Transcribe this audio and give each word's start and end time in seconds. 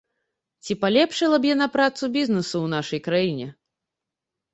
Ці 0.67 0.75
палепшыла 0.85 1.37
б 1.43 1.47
яна 1.55 1.67
працу 1.75 2.03
бізнэсу 2.15 2.53
ў 2.61 2.67
нашай 2.75 2.99
краіне? 3.09 3.47